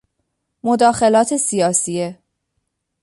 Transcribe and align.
مداخلات 0.63 1.37
سیاسیه 1.37 2.19